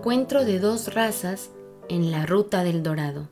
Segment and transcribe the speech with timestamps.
[0.00, 1.50] encuentro de dos razas
[1.90, 3.28] en la ruta del dorado,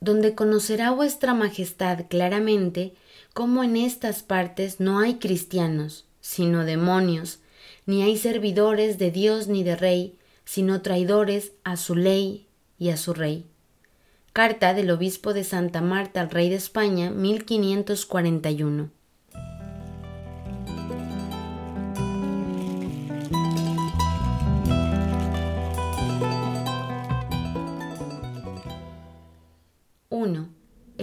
[0.00, 2.92] donde conocerá vuestra majestad claramente
[3.32, 7.38] cómo en estas partes no hay cristianos, sino demonios,
[7.86, 12.46] ni hay servidores de Dios ni de rey, sino traidores a su ley
[12.78, 13.46] y a su rey.
[14.34, 18.95] Carta del Obispo de Santa Marta al Rey de España, 1541.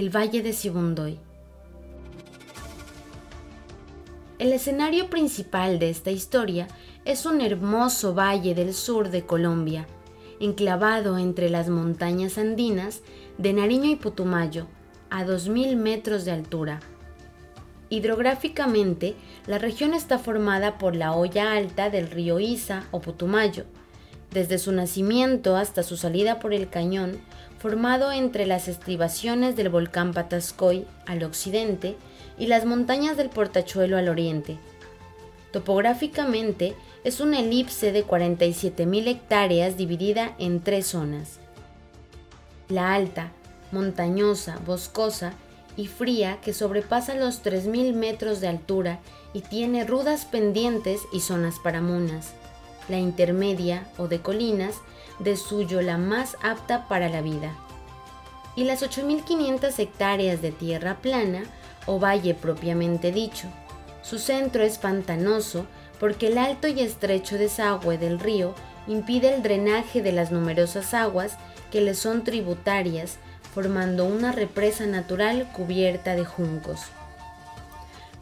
[0.03, 1.17] El Valle de Sibundoy.
[4.38, 6.68] El escenario principal de esta historia
[7.05, 9.87] es un hermoso valle del sur de Colombia,
[10.41, 13.01] enclavado entre las montañas andinas
[13.37, 14.68] de Nariño y Putumayo,
[15.10, 16.82] a 2.000 metros de altura.
[17.88, 19.15] Hidrográficamente,
[19.48, 23.63] la región está formada por la olla alta del río Isa o Putumayo.
[24.32, 27.21] Desde su nacimiento hasta su salida por el cañón,
[27.64, 31.96] formado entre las estribaciones del volcán Patascoy al occidente
[32.38, 34.58] y las montañas del Portachuelo al oriente.
[35.54, 36.76] Topográficamente
[37.06, 41.40] es una elipse de 47.000 hectáreas dividida en tres zonas.
[42.68, 43.32] La alta,
[43.72, 45.32] montañosa, boscosa
[45.78, 49.00] y fría que sobrepasa los 3.000 metros de altura
[49.34, 52.34] y tiene rudas pendientes y zonas para munas.
[52.89, 54.76] La intermedia o de colinas
[55.20, 57.55] de suyo la más apta para la vida.
[58.55, 61.43] Y las 8.500 hectáreas de tierra plana
[61.85, 63.48] o valle propiamente dicho.
[64.01, 65.66] Su centro es pantanoso
[66.00, 68.53] porque el alto y estrecho desagüe del río
[68.88, 71.38] impide el drenaje de las numerosas aguas
[71.72, 73.17] que le son tributarias,
[73.53, 76.81] formando una represa natural cubierta de juncos.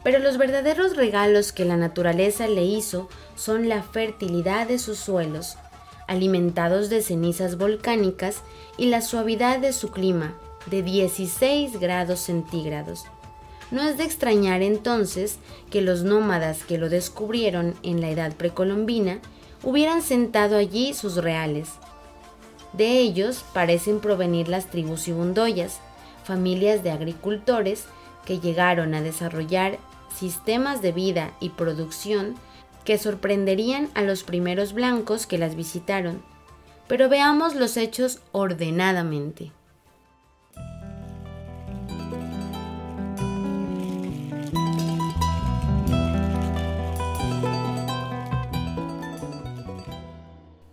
[0.02, 5.56] Pero los verdaderos regalos que la naturaleza le hizo son la fertilidad de sus suelos,
[6.08, 8.42] alimentados de cenizas volcánicas
[8.76, 10.34] y la suavidad de su clima,
[10.66, 13.04] de 16 grados centígrados.
[13.70, 15.38] No es de extrañar entonces
[15.70, 19.20] que los nómadas que lo descubrieron en la edad precolombina
[19.62, 21.70] hubieran sentado allí sus reales.
[22.72, 25.80] De ellos parecen provenir las tribus ibundoyas,
[26.24, 27.84] familias de agricultores
[28.26, 29.78] que llegaron a desarrollar
[30.14, 32.34] sistemas de vida y producción
[32.84, 36.22] que sorprenderían a los primeros blancos que las visitaron.
[36.88, 39.52] Pero veamos los hechos ordenadamente.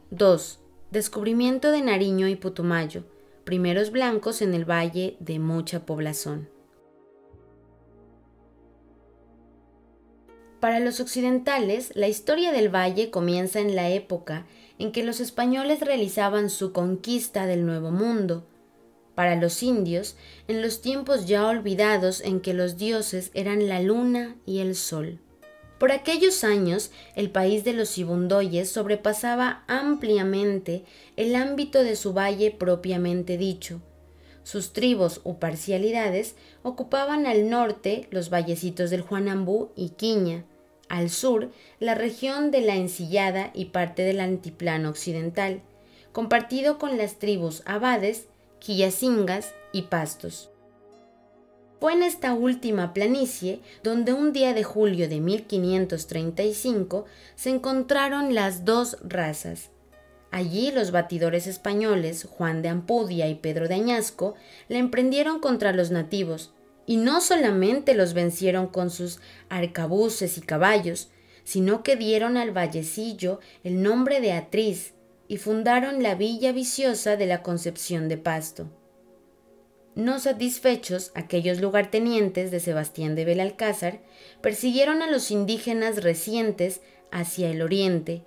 [0.09, 0.59] (2)
[0.91, 3.03] Descubrimiento de Nariño y Putumayo,
[3.45, 6.49] primeros blancos en el valle de mucha población.
[10.59, 14.45] Para los occidentales, la historia del valle comienza en la época
[14.77, 18.45] en que los españoles realizaban su conquista del Nuevo Mundo.
[19.15, 20.17] Para los indios,
[20.49, 25.19] en los tiempos ya olvidados en que los dioses eran la luna y el sol.
[25.77, 30.83] Por aquellos años, el país de los Ibundoyes sobrepasaba ampliamente
[31.15, 33.81] el ámbito de su valle propiamente dicho.
[34.43, 40.43] Sus tribus o parcialidades ocupaban al norte los vallecitos del Juanambú y Quiña,
[40.89, 45.61] al sur la región de la Ensillada y parte del antiplano occidental,
[46.11, 48.27] compartido con las tribus Abades,
[48.59, 50.49] Quillacingas y Pastos.
[51.79, 57.05] Fue en esta última planicie donde un día de julio de 1535
[57.35, 59.69] se encontraron las dos razas.
[60.31, 64.35] Allí los batidores españoles Juan de Ampudia y Pedro de Añasco
[64.67, 66.51] la emprendieron contra los nativos,
[66.89, 71.11] y no solamente los vencieron con sus arcabuces y caballos,
[71.43, 74.95] sino que dieron al vallecillo el nombre de Atriz
[75.27, 78.71] y fundaron la villa viciosa de la Concepción de Pasto.
[79.93, 83.99] No satisfechos, aquellos lugartenientes de Sebastián de Belalcázar
[84.41, 86.81] persiguieron a los indígenas recientes
[87.11, 88.23] hacia el oriente,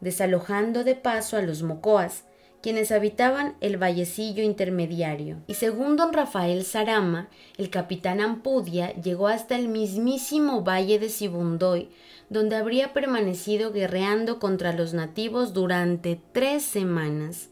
[0.00, 2.24] desalojando de paso a los mocoas,
[2.66, 5.36] quienes habitaban el vallecillo intermediario.
[5.46, 7.28] Y según don Rafael Sarama,
[7.58, 11.90] el capitán Ampudia llegó hasta el mismísimo valle de Sibundoy,
[12.28, 17.50] donde habría permanecido guerreando contra los nativos durante tres semanas,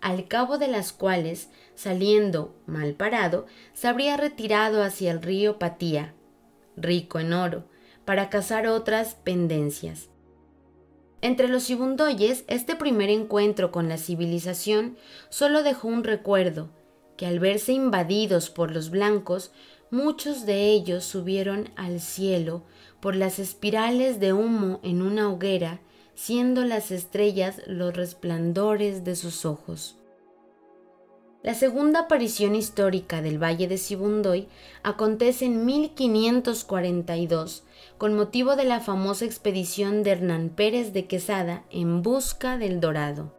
[0.00, 6.14] al cabo de las cuales, saliendo mal parado, se habría retirado hacia el río Patía,
[6.76, 7.64] rico en oro,
[8.04, 10.10] para cazar otras pendencias.
[11.20, 14.96] Entre los Ibundoyes, este primer encuentro con la civilización
[15.30, 16.70] solo dejó un recuerdo,
[17.16, 19.50] que al verse invadidos por los blancos,
[19.90, 22.62] muchos de ellos subieron al cielo
[23.00, 25.80] por las espirales de humo en una hoguera,
[26.14, 29.96] siendo las estrellas los resplandores de sus ojos.
[31.42, 34.48] La segunda aparición histórica del Valle de Sibundoy
[34.82, 37.64] acontece en 1542
[37.98, 43.34] con motivo de la famosa expedición de Hernán Pérez de Quesada en busca del Dorado.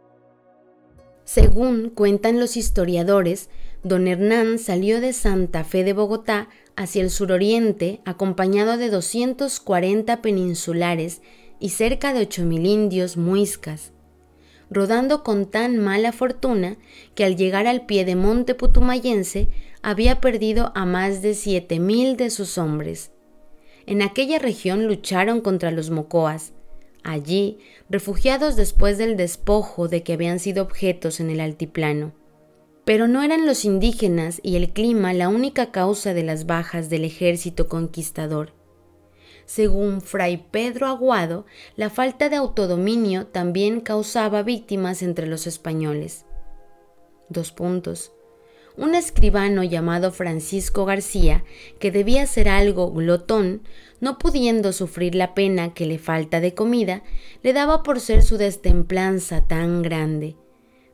[1.24, 3.48] Según cuentan los historiadores,
[3.82, 11.22] don Hernán salió de Santa Fe de Bogotá hacia el suroriente acompañado de 240 peninsulares
[11.58, 13.92] y cerca de 8.000 indios muiscas,
[14.70, 16.76] rodando con tan mala fortuna
[17.14, 19.48] que al llegar al pie de monte putumayense
[19.82, 23.12] había perdido a más de 7.000 de sus hombres.
[23.90, 26.52] En aquella región lucharon contra los mocoas,
[27.02, 27.58] allí
[27.88, 32.12] refugiados después del despojo de que habían sido objetos en el altiplano.
[32.84, 37.04] Pero no eran los indígenas y el clima la única causa de las bajas del
[37.04, 38.52] ejército conquistador.
[39.44, 41.44] Según Fray Pedro Aguado,
[41.74, 46.26] la falta de autodominio también causaba víctimas entre los españoles.
[47.28, 48.12] Dos puntos.
[48.80, 51.44] Un escribano llamado Francisco García,
[51.78, 53.60] que debía ser algo glotón,
[54.00, 57.02] no pudiendo sufrir la pena que le falta de comida,
[57.42, 60.36] le daba por ser su destemplanza tan grande.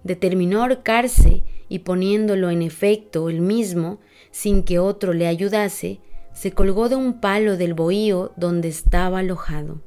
[0.03, 4.01] Determinó ahorcarse y poniéndolo en efecto él mismo,
[4.33, 6.01] sin que otro le ayudase,
[6.33, 9.86] se colgó de un palo del bohío donde estaba alojado.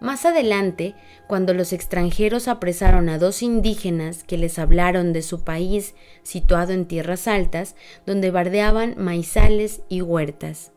[0.00, 0.94] Más adelante,
[1.26, 6.86] cuando los extranjeros apresaron a dos indígenas que les hablaron de su país situado en
[6.86, 7.74] tierras altas,
[8.06, 10.72] donde bardeaban maizales y huertas.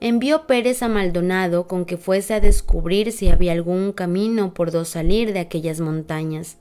[0.00, 4.84] Envió Pérez a Maldonado con que fuese a descubrir si había algún camino por do
[4.84, 6.58] salir de aquellas montañas.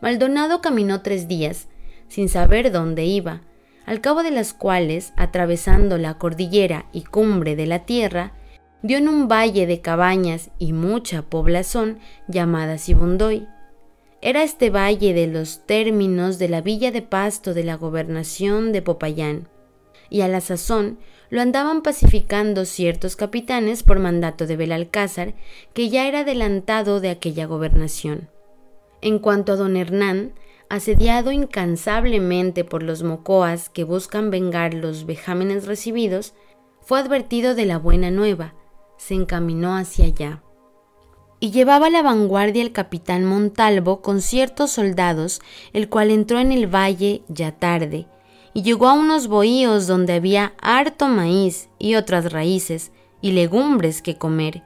[0.00, 1.68] Maldonado caminó tres días,
[2.08, 3.42] sin saber dónde iba,
[3.86, 8.32] al cabo de las cuales, atravesando la cordillera y cumbre de la tierra,
[8.84, 13.48] dio en un valle de cabañas y mucha población llamada Sibundoy.
[14.20, 18.82] Era este valle de los términos de la villa de Pasto de la gobernación de
[18.82, 19.48] Popayán,
[20.10, 20.98] y a la sazón
[21.30, 25.32] lo andaban pacificando ciertos capitanes por mandato de Belalcázar,
[25.72, 28.28] que ya era adelantado de aquella gobernación.
[29.00, 30.34] En cuanto a don Hernán,
[30.68, 36.34] asediado incansablemente por los mocoas que buscan vengar los vejámenes recibidos,
[36.82, 38.52] fue advertido de la buena nueva,
[38.96, 40.42] se encaminó hacia allá.
[41.40, 45.40] Y llevaba la vanguardia el capitán Montalvo con ciertos soldados,
[45.72, 48.06] el cual entró en el valle ya tarde,
[48.54, 54.16] y llegó a unos bohíos donde había harto maíz y otras raíces y legumbres que
[54.16, 54.62] comer,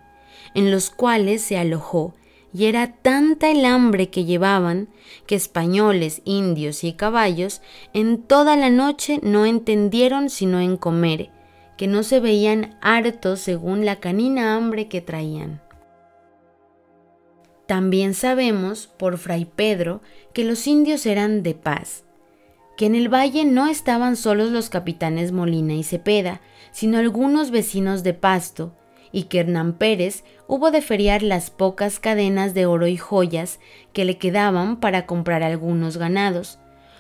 [0.55, 2.15] en los cuales se alojó
[2.53, 4.89] y era tanta el hambre que llevaban
[5.27, 7.61] que españoles, indios y caballos
[7.93, 11.31] en toda la noche no entendieron sino en comer,
[11.79, 15.63] que no se veían hartos según la canina hambre que traían.
[17.67, 20.03] También sabemos, por Fray Pedro,
[20.35, 22.05] que los indios eran de paz,
[22.77, 26.41] que en el valle no estaban solos los capitanes Molina y Cepeda,
[26.73, 28.75] sino algunos vecinos de Pasto,
[29.13, 33.61] y que Hernán Pérez hubo de feriar las pocas cadenas de oro y joyas
[33.93, 36.59] que le quedaban para comprar algunos ganados,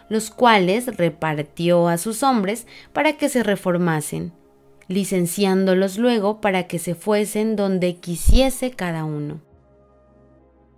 [0.08, 4.32] los cuales repartió a sus hombres para que se reformasen,
[4.88, 9.40] licenciándolos luego para que se fuesen donde quisiese cada uno.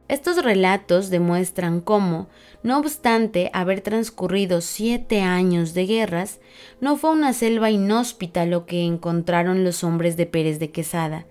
[0.09, 2.29] Estos relatos demuestran cómo,
[2.65, 6.41] no obstante haber transcurrido siete años de guerras,
[6.81, 11.27] no fue una selva inhóspita lo que encontraron los hombres de Pérez de Quesada,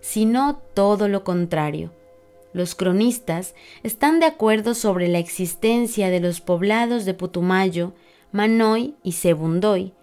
[0.00, 1.92] sino todo lo contrario.
[2.52, 7.94] Los cronistas están de acuerdo sobre la existencia de los poblados de Putumayo,
[8.32, 9.94] Manoy y Sebundoy,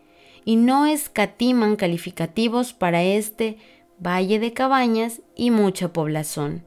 [0.45, 3.57] y no escatiman calificativos para este
[3.99, 6.65] valle de cabañas y mucha población.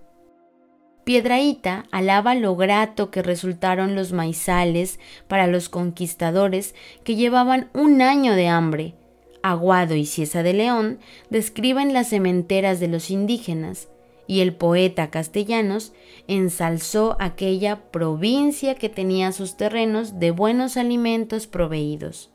[1.05, 8.35] Piedraíta alaba lo grato que resultaron los maizales para los conquistadores que llevaban un año
[8.35, 8.95] de hambre.
[9.43, 13.89] Aguado y Ciesa de León describen las cementeras de los indígenas,
[14.27, 15.93] y el poeta castellanos
[16.29, 22.34] ensalzó aquella provincia que tenía sus terrenos de buenos alimentos proveídos.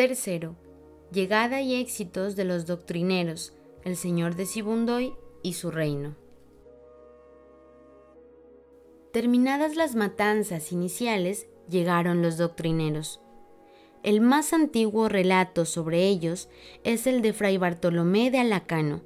[0.00, 0.56] Tercero,
[1.12, 3.52] llegada y éxitos de los doctrineros,
[3.84, 6.16] el señor de Sibundoy y su reino.
[9.12, 13.20] Terminadas las matanzas iniciales, llegaron los doctrineros.
[14.02, 16.48] El más antiguo relato sobre ellos
[16.82, 19.02] es el de Fray Bartolomé de Alacano,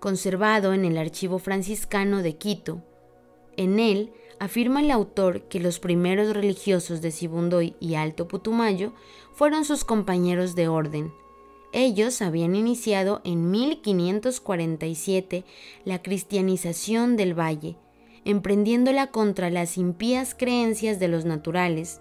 [0.00, 2.82] conservado en el Archivo Franciscano de Quito.
[3.56, 8.92] En él afirma el autor que los primeros religiosos de Sibundoy y Alto Putumayo
[9.32, 11.12] fueron sus compañeros de orden.
[11.72, 15.44] Ellos habían iniciado en 1547
[15.84, 17.76] la cristianización del valle,
[18.24, 22.00] emprendiéndola contra las impías creencias de los naturales,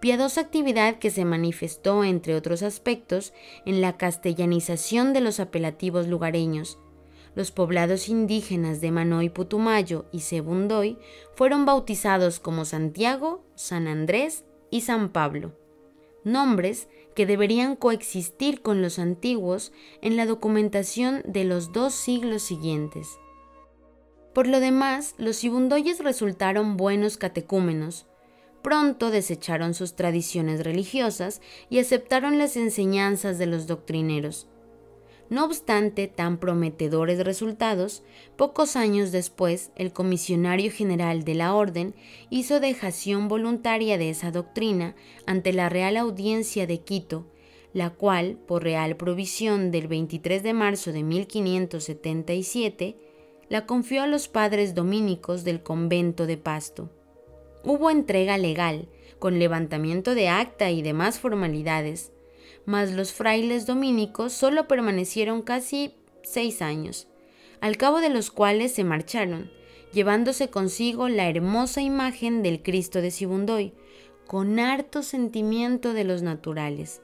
[0.00, 3.32] piadosa actividad que se manifestó, entre otros aspectos,
[3.66, 6.78] en la castellanización de los apelativos lugareños,
[7.34, 10.98] los poblados indígenas de Manoy Putumayo y Sebundoy
[11.34, 15.52] fueron bautizados como Santiago, San Andrés y San Pablo,
[16.24, 23.18] nombres que deberían coexistir con los antiguos en la documentación de los dos siglos siguientes.
[24.32, 28.06] Por lo demás, los sibundoyes resultaron buenos catecúmenos,
[28.62, 34.46] pronto desecharon sus tradiciones religiosas y aceptaron las enseñanzas de los doctrineros,
[35.30, 38.02] no obstante tan prometedores resultados,
[38.36, 41.94] pocos años después el comisionario general de la Orden
[42.28, 44.96] hizo dejación voluntaria de esa doctrina
[45.26, 47.26] ante la Real Audiencia de Quito,
[47.72, 52.96] la cual, por real provisión del 23 de marzo de 1577,
[53.48, 56.90] la confió a los padres dominicos del convento de Pasto.
[57.62, 58.88] Hubo entrega legal,
[59.20, 62.12] con levantamiento de acta y demás formalidades,
[62.66, 67.08] mas los frailes dominicos solo permanecieron casi seis años,
[67.60, 69.50] al cabo de los cuales se marcharon,
[69.92, 73.72] llevándose consigo la hermosa imagen del Cristo de Sibundoy,
[74.26, 77.02] con harto sentimiento de los naturales.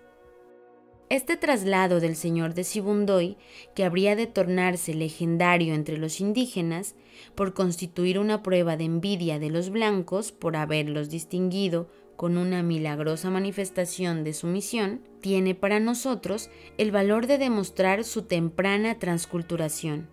[1.08, 3.36] Este traslado del señor de Sibundoy,
[3.76, 6.96] que habría de tornarse legendario entre los indígenas,
[7.34, 13.30] por constituir una prueba de envidia de los blancos por haberlos distinguido con una milagrosa
[13.30, 20.08] manifestación de su misión, tiene para nosotros el valor de demostrar su temprana transculturación.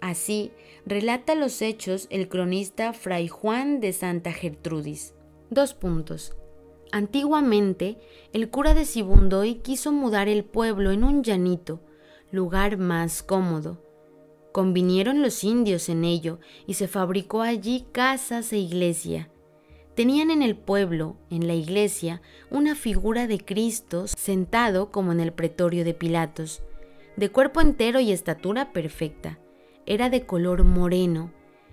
[0.00, 0.52] Así
[0.84, 5.14] relata los hechos el cronista Fray Juan de Santa Gertrudis.
[5.50, 6.36] Dos puntos.
[6.92, 7.98] Antiguamente,
[8.32, 11.80] el cura de Sibundoy quiso mudar el pueblo en un llanito,
[12.30, 13.82] lugar más cómodo.
[14.52, 19.31] Convinieron los indios en ello y se fabricó allí casas e iglesia.
[19.94, 25.32] Tenían en el pueblo, en la iglesia, una figura de Cristo sentado como en el
[25.32, 26.62] pretorio de Pilatos,
[27.16, 29.38] de cuerpo entero y estatura perfecta.
[29.84, 31.30] Era de color moreno.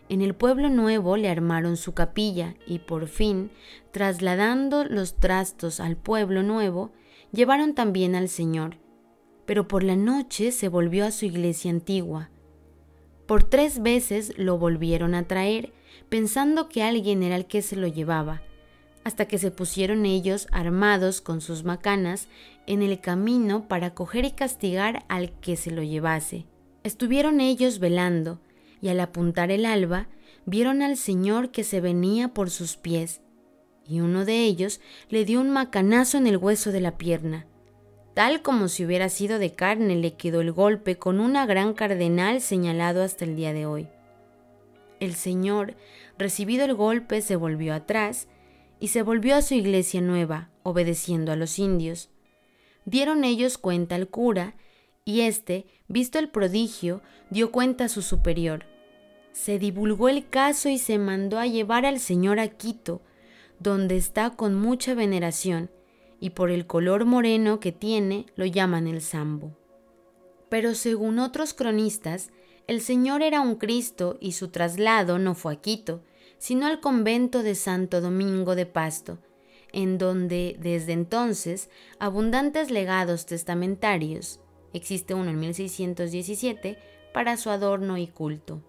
[0.10, 3.52] En el pueblo nuevo le armaron su capilla y por fin,
[3.92, 6.92] trasladando los trastos al pueblo nuevo,
[7.32, 8.78] llevaron también al Señor.
[9.46, 12.32] Pero por la noche se volvió a su iglesia antigua.
[13.28, 15.72] Por tres veces lo volvieron a traer
[16.10, 18.42] pensando que alguien era el que se lo llevaba,
[19.04, 22.28] hasta que se pusieron ellos armados con sus macanas
[22.68, 26.46] en el camino para coger y castigar al que se lo llevase.
[26.84, 28.40] Estuvieron ellos velando,
[28.82, 30.08] y al apuntar el alba,
[30.46, 33.22] vieron al Señor que se venía por sus pies,
[33.88, 37.48] y uno de ellos le dio un macanazo en el hueso de la pierna.
[38.14, 42.42] Tal como si hubiera sido de carne le quedó el golpe con una gran cardenal
[42.42, 43.88] señalado hasta el día de hoy.
[45.00, 45.76] El Señor,
[46.18, 48.28] recibido el golpe, se volvió atrás
[48.80, 52.10] y se volvió a su iglesia nueva, obedeciendo a los indios.
[52.86, 54.56] Dieron ellos cuenta al cura,
[55.06, 58.66] y éste, visto el prodigio, dio cuenta a su superior.
[59.32, 63.02] Se divulgó el caso y se mandó a llevar al Señor a Quito,
[63.60, 65.70] donde está con mucha veneración,
[66.20, 69.58] y por el color moreno que tiene lo llaman el sambo.
[70.50, 72.32] Pero según otros cronistas,
[72.70, 76.04] el Señor era un Cristo y su traslado no fue a Quito,
[76.38, 79.18] sino al convento de Santo Domingo de Pasto,
[79.74, 84.40] en donde desde entonces abundantes legados testamentarios,
[84.72, 86.78] existe uno en 1617,
[87.12, 88.62] para su adorno y culto.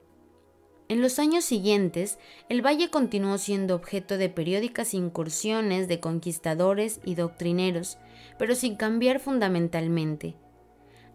[0.88, 7.16] En los años siguientes, el valle continuó siendo objeto de periódicas incursiones de conquistadores y
[7.16, 7.99] doctrineros,
[8.38, 10.37] pero sin cambiar fundamentalmente.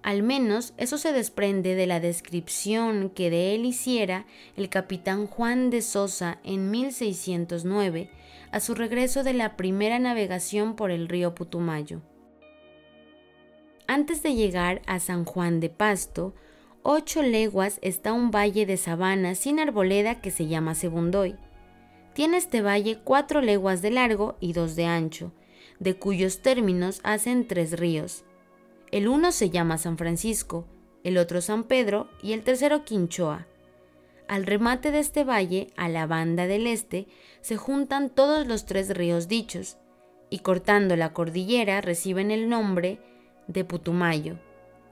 [0.06, 5.72] Al menos eso se desprende de la descripción que de él hiciera el capitán Juan
[5.72, 8.12] de Sosa en 1609
[8.52, 12.04] a su regreso de la primera navegación por el río Putumayo.
[13.88, 16.36] Antes de llegar a San Juan de Pasto,
[16.84, 21.36] ocho leguas está un valle de sabana sin arboleda que se llama Sebundoy.
[22.14, 25.32] Tiene este valle cuatro leguas de largo y dos de ancho,
[25.80, 28.24] de cuyos términos hacen tres ríos,
[28.96, 30.66] el uno se llama San Francisco,
[31.04, 33.46] el otro San Pedro y el tercero Quinchoa.
[34.30, 37.06] Al remate de este valle, a la banda del este,
[37.42, 39.76] se juntan todos los tres ríos dichos,
[40.30, 43.02] y cortando la cordillera reciben el nombre
[43.50, 44.40] de Putumayo,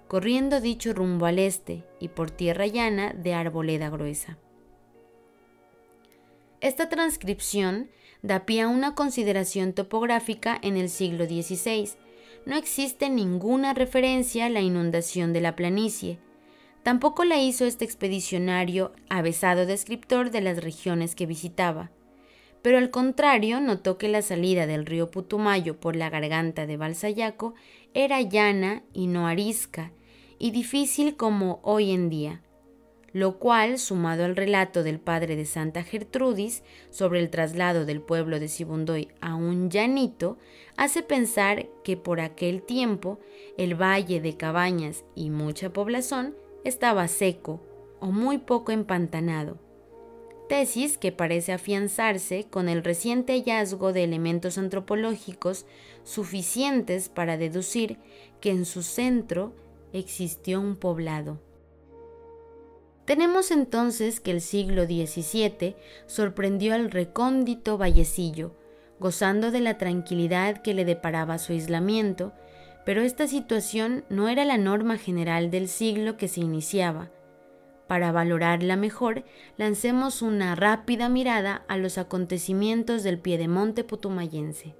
[0.09, 4.37] corriendo dicho rumbo al este y por tierra llana de Arboleda Gruesa.
[6.59, 7.89] Esta transcripción
[8.21, 12.02] da pie a una consideración topográfica en el siglo XVI.
[12.45, 16.19] No existe ninguna referencia a la inundación de la planicie.
[16.83, 21.91] Tampoco la hizo este expedicionario avesado descriptor de las regiones que visitaba.
[22.61, 27.53] Pero al contrario, notó que la salida del río Putumayo por la garganta de Balsayaco
[27.93, 29.91] era llana y no arisca,
[30.39, 32.41] y difícil como hoy en día
[33.13, 38.39] lo cual, sumado al relato del padre de Santa Gertrudis sobre el traslado del pueblo
[38.39, 40.37] de Sibundoy a un llanito,
[40.77, 43.19] hace pensar que por aquel tiempo
[43.55, 47.61] el valle de Cabañas y mucha población estaba seco
[47.99, 49.59] o muy poco empantanado.
[50.49, 55.65] Tesis que parece afianzarse con el reciente hallazgo de elementos antropológicos
[56.03, 57.97] suficientes para deducir
[58.41, 59.53] que en su centro
[59.93, 61.39] existió un poblado.
[63.05, 68.55] Tenemos entonces que el siglo XVII sorprendió al recóndito vallecillo,
[68.99, 72.31] gozando de la tranquilidad que le deparaba su aislamiento,
[72.85, 77.11] pero esta situación no era la norma general del siglo que se iniciaba.
[77.87, 79.25] Para valorarla mejor,
[79.57, 84.75] lancemos una rápida mirada a los acontecimientos del piedemonte putumayense.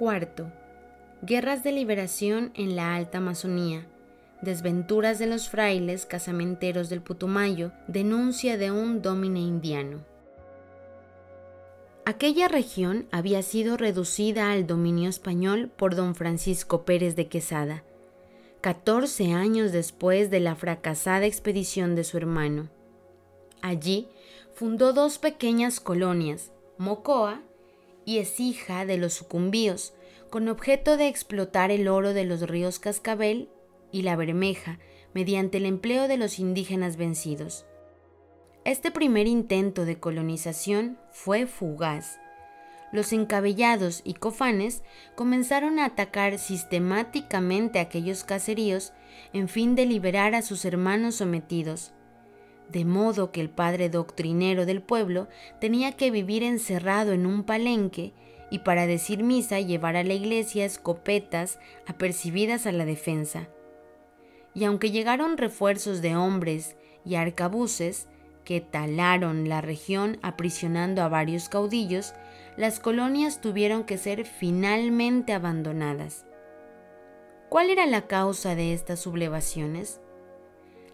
[0.00, 0.50] Cuarto,
[1.20, 3.86] guerras de liberación en la Alta Amazonía,
[4.40, 10.02] desventuras de los frailes casamenteros del Putumayo, denuncia de un domine indiano.
[12.06, 17.84] Aquella región había sido reducida al dominio español por don Francisco Pérez de Quesada,
[18.62, 22.70] 14 años después de la fracasada expedición de su hermano.
[23.60, 24.08] Allí
[24.54, 27.42] fundó dos pequeñas colonias, Mocoa
[28.04, 29.92] y es hija de los sucumbíos,
[30.30, 33.48] con objeto de explotar el oro de los ríos Cascabel
[33.90, 34.78] y la Bermeja
[35.12, 37.66] mediante el empleo de los indígenas vencidos.
[38.64, 42.20] Este primer intento de colonización fue fugaz.
[42.92, 44.82] Los encabellados y cofanes
[45.16, 48.92] comenzaron a atacar sistemáticamente aquellos caseríos
[49.32, 51.92] en fin de liberar a sus hermanos sometidos,
[52.68, 55.28] de modo que el padre doctrinero del pueblo
[55.60, 58.12] tenía que vivir encerrado en un palenque
[58.50, 63.48] y para decir misa llevar a la iglesia escopetas apercibidas a la defensa.
[64.54, 68.08] Y aunque llegaron refuerzos de hombres y arcabuces
[68.44, 72.14] que talaron la región aprisionando a varios caudillos,
[72.56, 76.26] las colonias tuvieron que ser finalmente abandonadas.
[77.48, 80.00] ¿Cuál era la causa de estas sublevaciones?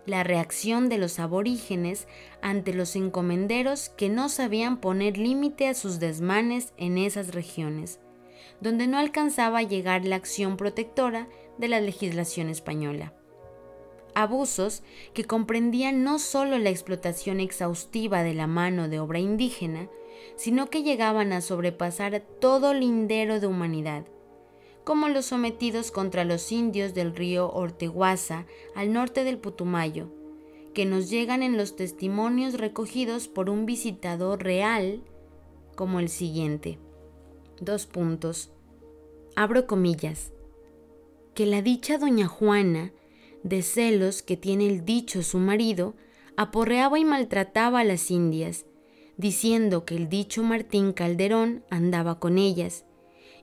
[0.07, 2.07] La reacción de los aborígenes
[2.41, 8.01] ante los encomenderos que no sabían poner límite a sus desmanes en esas regiones,
[8.61, 13.13] donde no alcanzaba a llegar la acción protectora de la legislación española.
[14.15, 19.91] Abusos que comprendían no solo la explotación exhaustiva de la mano de obra indígena,
[20.37, 24.07] sino que llegaban a sobrepasar todo lindero de humanidad,
[24.87, 28.47] como los sometidos contra los indios del río Orteguaza
[28.77, 30.13] al norte del Putumayo,
[30.75, 35.03] que nos llegan en los testimonios recogidos por un visitador real,
[35.75, 36.79] como el siguiente.
[37.61, 38.53] Dos puntos.
[39.35, 40.33] Abro comillas.
[41.35, 42.93] Que la dicha doña Juana,
[43.43, 45.95] de celos que tiene el dicho su marido,
[46.37, 48.67] aporreaba y maltrataba a las indias,
[49.17, 52.86] diciendo que el dicho Martín Calderón andaba con ellas,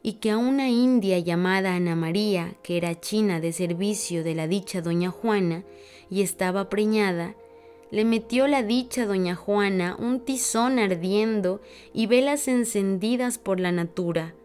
[0.05, 4.47] y que a una india llamada Ana María, que era china de servicio de la
[4.47, 5.63] dicha doña Juana
[6.09, 7.35] y estaba preñada,
[7.89, 11.61] le metió la dicha doña Juana un tizón ardiendo
[11.93, 14.35] y velas encendidas por la natura,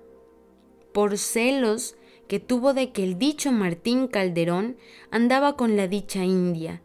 [0.92, 1.96] por celos
[2.28, 4.76] que tuvo de que el dicho Martín Calderón
[5.10, 6.82] andaba con la dicha india,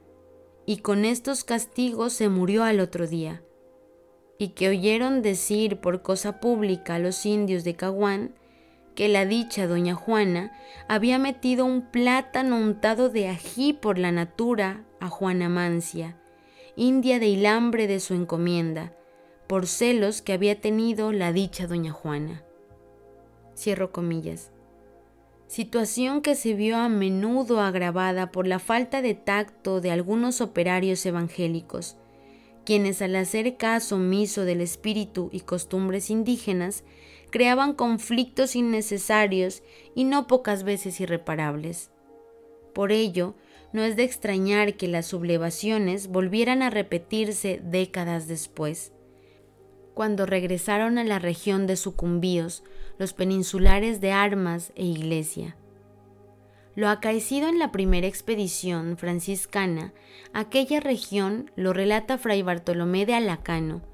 [0.65, 3.43] y con estos castigos se murió al otro día,
[4.39, 8.33] y que oyeron decir por cosa pública a los indios de Caguán
[8.95, 10.51] que la dicha doña Juana
[10.87, 16.17] había metido un plátano untado de ají por la natura a Juana Mancia,
[16.75, 18.93] india de hilambre de su encomienda,
[19.47, 22.43] por celos que había tenido la dicha doña Juana.
[23.55, 24.51] Cierro comillas.
[25.47, 31.05] Situación que se vio a menudo agravada por la falta de tacto de algunos operarios
[31.05, 31.97] evangélicos,
[32.65, 36.83] quienes al hacer caso omiso del espíritu y costumbres indígenas
[37.33, 39.63] creaban conflictos innecesarios
[39.95, 41.89] y no pocas veces irreparables.
[42.75, 43.33] Por ello,
[43.71, 48.93] no es de extrañar que las sublevaciones volvieran a repetirse décadas después.
[49.95, 52.63] cuando regresaron a la región de Sucumbíos,
[52.97, 55.55] los peninsulares de Armas e Iglesia.
[56.75, 59.93] Lo acaecido en la primera expedición franciscana,
[60.33, 63.92] aquella región lo relata Fray Bartolomé de Alacano.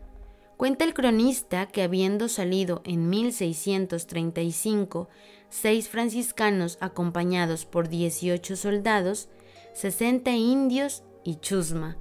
[0.60, 5.08] Cuenta el cronista que habiendo salido en 1635
[5.48, 9.30] seis franciscanos acompañados por 18 soldados,
[9.72, 11.98] 60 indios y chusma,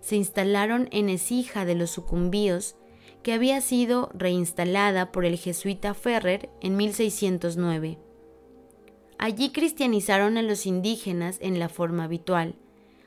[0.00, 2.74] se instalaron en Ecija de los Sucumbíos,
[3.22, 8.00] que había sido reinstalada por el jesuita Ferrer en 1609.
[9.16, 12.56] Allí cristianizaron a los indígenas en la forma habitual,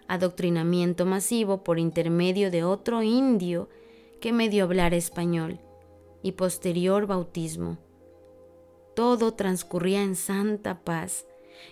[0.07, 3.67] adoctrinamiento masivo por intermedio de otro indio
[4.19, 5.59] que medio hablara español,
[6.21, 7.77] y posterior bautismo.
[8.95, 11.25] Todo transcurría en santa paz,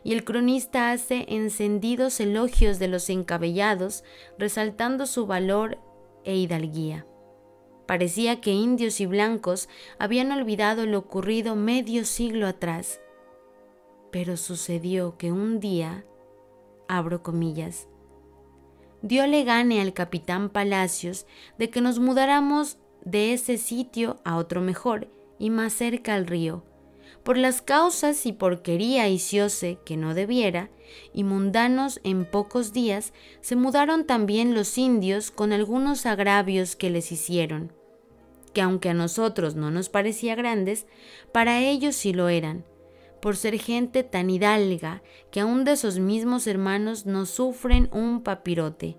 [0.03, 4.03] y el cronista hace encendidos elogios de los encabellados,
[4.37, 5.77] resaltando su valor
[6.23, 7.05] e hidalguía.
[7.85, 9.67] Parecía que indios y blancos
[9.99, 13.01] habían olvidado lo ocurrido medio siglo atrás.
[14.11, 16.05] Pero sucedió que un día,
[16.87, 17.87] abro comillas,
[19.03, 21.27] diole gane al capitán Palacios
[21.59, 26.63] de que nos mudáramos de ese sitio a otro mejor y más cerca al río,
[27.23, 30.69] por las causas y porquería hiciose que no debiera,
[31.13, 37.11] y mundanos en pocos días se mudaron también los indios con algunos agravios que les
[37.11, 37.73] hicieron,
[38.53, 40.87] que aunque a nosotros no nos parecía grandes,
[41.33, 42.63] para ellos sí lo eran,
[43.23, 48.97] por ser gente tan hidalga que aun de esos mismos hermanos no sufren un papirote.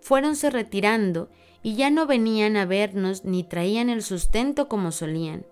[0.00, 1.28] Fuéronse retirando
[1.62, 5.44] y ya no venían a vernos ni traían el sustento como solían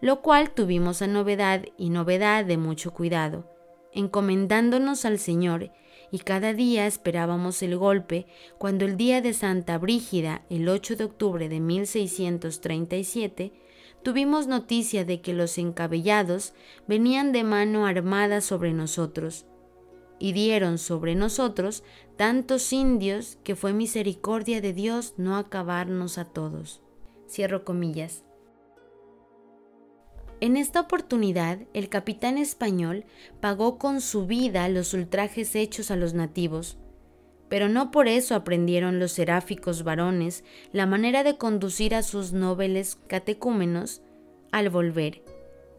[0.00, 3.44] lo cual tuvimos a novedad y novedad de mucho cuidado,
[3.92, 5.70] encomendándonos al Señor,
[6.12, 8.26] y cada día esperábamos el golpe
[8.58, 13.52] cuando el día de Santa Brígida, el 8 de octubre de 1637,
[14.02, 16.54] tuvimos noticia de que los encabellados
[16.86, 19.46] venían de mano armada sobre nosotros,
[20.18, 21.82] y dieron sobre nosotros
[22.16, 26.82] tantos indios que fue misericordia de Dios no acabarnos a todos.
[27.28, 28.24] Cierro comillas.
[30.40, 33.04] En esta oportunidad, el capitán español
[33.40, 36.78] pagó con su vida los ultrajes hechos a los nativos,
[37.50, 42.96] pero no por eso aprendieron los seráficos varones la manera de conducir a sus nobles
[43.08, 44.00] catecúmenos
[44.52, 45.22] al volver.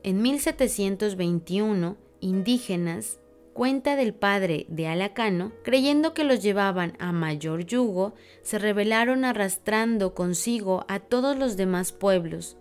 [0.04, 3.20] En 1721, indígenas,
[3.54, 10.14] cuenta del padre de Alacano, creyendo que los llevaban a mayor yugo, se rebelaron arrastrando
[10.14, 12.58] consigo a todos los demás pueblos,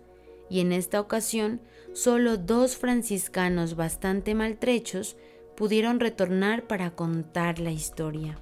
[0.49, 1.59] y en esta ocasión
[1.93, 5.17] solo dos franciscanos bastante maltrechos
[5.57, 8.39] pudieron retornar para contar la historia.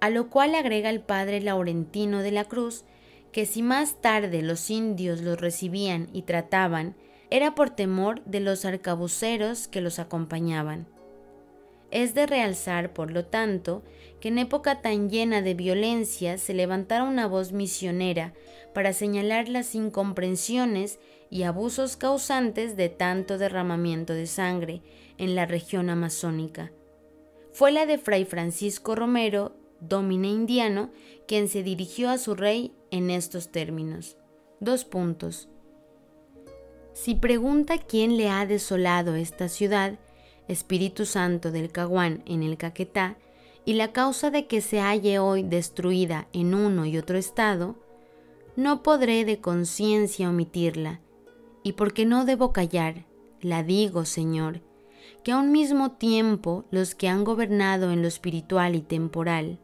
[0.00, 2.84] A lo cual agrega el padre Laurentino de la Cruz
[3.32, 6.96] que si más tarde los indios los recibían y trataban,
[7.30, 10.86] era por temor de los arcabuceros que los acompañaban.
[11.90, 13.82] Es de realzar, por lo tanto,
[14.20, 18.32] que en época tan llena de violencia se levantara una voz misionera
[18.74, 24.82] para señalar las incomprensiones y abusos causantes de tanto derramamiento de sangre
[25.18, 26.72] en la región amazónica.
[27.52, 30.90] Fue la de Fray Francisco Romero, domine indiano,
[31.26, 34.16] quien se dirigió a su rey en estos términos.
[34.60, 35.48] Dos puntos.
[36.92, 39.98] Si pregunta quién le ha desolado esta ciudad,
[40.48, 43.16] Espíritu Santo del Caguán en el Caquetá,
[43.64, 47.76] y la causa de que se halle hoy destruida en uno y otro estado,
[48.56, 51.00] no podré de conciencia omitirla,
[51.62, 53.06] y porque no debo callar,
[53.40, 54.60] la digo, Señor,
[55.22, 59.58] que a un mismo tiempo los que han gobernado en lo espiritual y temporal,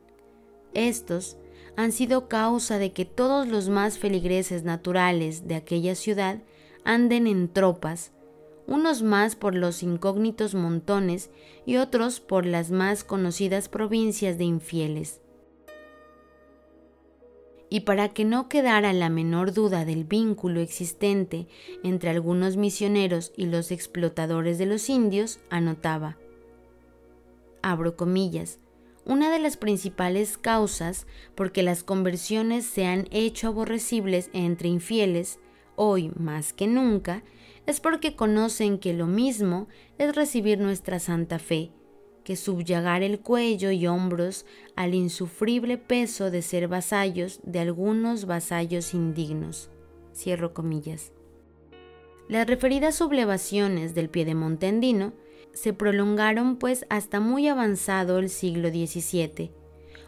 [0.77, 1.37] estos
[1.77, 6.43] han sido causa de que todos los más feligreses naturales de aquella ciudad
[6.85, 8.13] anden en tropas,
[8.67, 11.31] unos más por los incógnitos montones
[11.67, 15.21] y otros por las más conocidas provincias de infieles.
[17.69, 21.49] Y para que no quedara la menor duda del vínculo existente
[21.83, 26.17] entre algunos misioneros y los explotadores de los indios, anotaba,
[27.63, 28.61] abro comillas,
[29.07, 35.39] una de las principales causas por que las conversiones se han hecho aborrecibles entre infieles,
[35.77, 37.23] hoy más que nunca,
[37.67, 41.71] es porque conocen que lo mismo es recibir nuestra santa fe,
[42.25, 48.93] que subyagar el cuello y hombros al insufrible peso de ser vasallos de algunos vasallos
[48.93, 49.71] indignos.
[50.13, 51.13] Cierro comillas.
[52.29, 55.13] Las referidas sublevaciones del piedemonte andino
[55.57, 59.53] se prolongaron pues hasta muy avanzado el siglo XVII,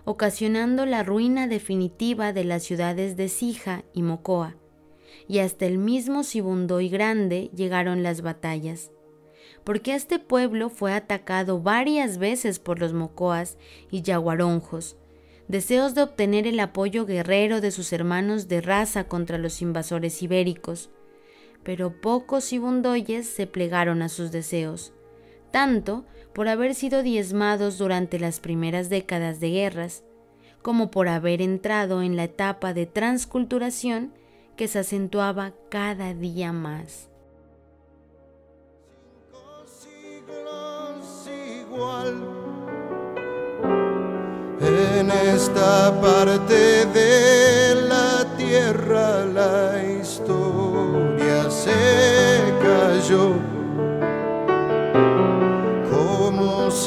[0.04, 4.56] ocasionando la ruina definitiva de las ciudades de Sija y Mocoa,
[5.26, 8.90] y hasta el mismo Sibundoy Grande llegaron las batallas,
[9.64, 13.56] porque este pueblo fue atacado varias veces por los Mocoas
[13.90, 14.98] y Yaguaronjos,
[15.48, 20.90] deseos de obtener el apoyo guerrero de sus hermanos de raza contra los invasores ibéricos,
[21.62, 24.92] pero pocos sibundoyes se plegaron a sus deseos,
[25.50, 30.04] tanto por haber sido diezmados durante las primeras décadas de guerras,
[30.62, 34.12] como por haber entrado en la etapa de transculturación
[34.56, 37.08] que se acentuaba cada día más.
[44.60, 53.47] En esta parte de la tierra la historia se cayó.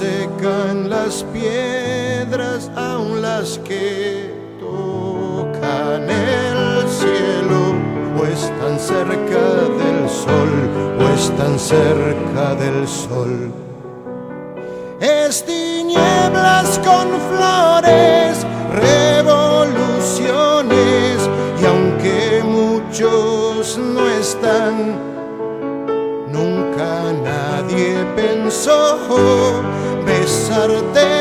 [0.02, 7.76] Secan las piedras, aun las que tocan el cielo,
[8.18, 10.50] o están cerca del sol,
[11.00, 13.54] o están cerca del sol.
[15.00, 21.30] Es tinieblas con flores, revoluciones,
[21.62, 25.11] y aunque muchos no están,
[28.52, 28.98] pensó
[30.06, 31.21] besarte